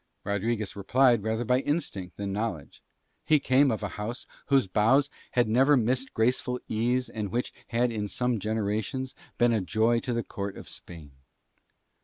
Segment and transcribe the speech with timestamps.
[0.23, 2.81] Rodriguez replied rather by instinct than knowledge;
[3.23, 7.91] he came of a house whose bows had never missed graceful ease and which had
[7.91, 11.11] in some generations been a joy to the Court of Spain.